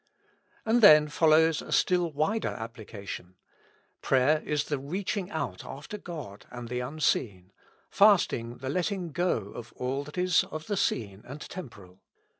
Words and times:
And 0.65 0.81
then 0.81 1.07
follows 1.09 1.61
a 1.61 1.71
still 1.71 2.11
wider 2.11 2.47
application. 2.47 3.35
Prayer 4.01 4.41
is 4.43 4.63
the 4.63 4.79
reaching 4.79 5.29
out 5.29 5.63
after 5.63 5.99
God 5.99 6.47
and 6.49 6.69
the 6.69 6.79
unseen; 6.79 7.51
fasting, 7.91 8.57
the 8.57 8.69
letdng 8.69 9.13
go 9.13 9.51
of 9.53 9.71
all 9.73 10.03
that 10.05 10.17
is 10.17 10.43
of 10.45 10.65
the 10.65 10.75
seen 10.75 11.21
and 11.23 11.39
temporal. 11.41 11.99